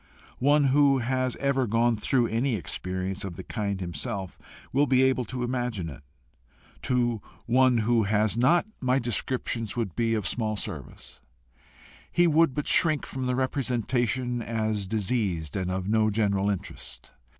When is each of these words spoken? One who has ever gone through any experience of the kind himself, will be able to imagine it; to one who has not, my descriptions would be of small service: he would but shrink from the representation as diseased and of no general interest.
One 0.39 0.63
who 0.73 0.97
has 0.97 1.35
ever 1.35 1.67
gone 1.67 1.95
through 1.95 2.25
any 2.25 2.55
experience 2.55 3.23
of 3.23 3.35
the 3.35 3.43
kind 3.43 3.79
himself, 3.79 4.39
will 4.73 4.87
be 4.87 5.03
able 5.03 5.25
to 5.25 5.43
imagine 5.43 5.89
it; 5.91 6.01
to 6.81 7.21
one 7.45 7.77
who 7.85 8.01
has 8.05 8.35
not, 8.35 8.65
my 8.79 8.97
descriptions 8.97 9.75
would 9.75 9.95
be 9.95 10.15
of 10.15 10.27
small 10.27 10.55
service: 10.55 11.19
he 12.11 12.25
would 12.25 12.55
but 12.55 12.65
shrink 12.67 13.05
from 13.05 13.27
the 13.27 13.35
representation 13.35 14.41
as 14.41 14.87
diseased 14.87 15.55
and 15.55 15.69
of 15.69 15.87
no 15.87 16.09
general 16.09 16.49
interest. 16.49 17.13